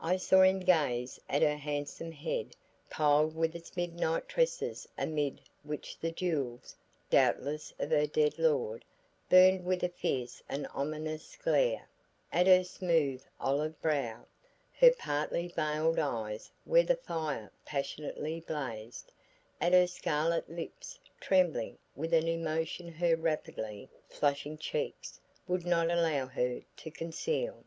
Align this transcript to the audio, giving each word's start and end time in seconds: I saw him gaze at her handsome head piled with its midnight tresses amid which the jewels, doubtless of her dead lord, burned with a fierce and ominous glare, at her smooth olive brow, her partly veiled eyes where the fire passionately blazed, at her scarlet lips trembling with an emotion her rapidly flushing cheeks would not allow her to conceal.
I 0.00 0.16
saw 0.16 0.42
him 0.42 0.60
gaze 0.60 1.18
at 1.28 1.42
her 1.42 1.56
handsome 1.56 2.12
head 2.12 2.54
piled 2.88 3.34
with 3.34 3.56
its 3.56 3.76
midnight 3.76 4.28
tresses 4.28 4.86
amid 4.96 5.40
which 5.64 5.98
the 5.98 6.12
jewels, 6.12 6.76
doubtless 7.10 7.74
of 7.80 7.90
her 7.90 8.06
dead 8.06 8.38
lord, 8.38 8.84
burned 9.28 9.64
with 9.64 9.82
a 9.82 9.88
fierce 9.88 10.40
and 10.48 10.68
ominous 10.72 11.34
glare, 11.36 11.88
at 12.32 12.46
her 12.46 12.62
smooth 12.62 13.24
olive 13.40 13.82
brow, 13.82 14.26
her 14.78 14.92
partly 14.96 15.48
veiled 15.48 15.98
eyes 15.98 16.48
where 16.64 16.84
the 16.84 16.94
fire 16.94 17.50
passionately 17.64 18.38
blazed, 18.46 19.10
at 19.60 19.72
her 19.72 19.88
scarlet 19.88 20.48
lips 20.48 20.96
trembling 21.20 21.76
with 21.96 22.14
an 22.14 22.28
emotion 22.28 22.86
her 22.86 23.16
rapidly 23.16 23.88
flushing 24.08 24.56
cheeks 24.56 25.18
would 25.48 25.66
not 25.66 25.90
allow 25.90 26.26
her 26.28 26.60
to 26.76 26.88
conceal. 26.92 27.64